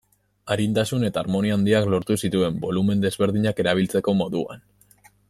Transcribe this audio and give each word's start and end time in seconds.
Arintasun 0.53 1.03
eta 1.09 1.21
harmonia 1.23 1.57
handiak 1.57 1.85
lortu 1.95 2.17
zituen 2.27 2.57
bolumen 2.63 3.05
desberdinak 3.07 3.63
erabiltzeko 3.65 4.17
moduan. 4.23 4.65